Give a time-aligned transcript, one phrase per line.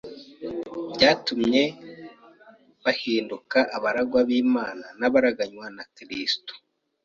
[0.91, 1.63] bwatumye
[2.83, 6.53] bahinduka abaragwa b’Imana n’abaragwana na Kristo,